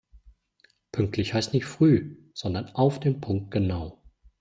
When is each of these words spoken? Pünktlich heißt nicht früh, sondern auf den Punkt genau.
Pünktlich 0.91 1.35
heißt 1.35 1.53
nicht 1.53 1.65
früh, 1.67 2.15
sondern 2.33 2.69
auf 2.73 2.99
den 2.99 3.21
Punkt 3.21 3.51
genau. 3.51 4.01